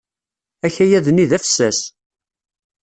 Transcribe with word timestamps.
Akayad-nni 0.65 1.25
d 1.29 1.31
afessas. 1.37 1.79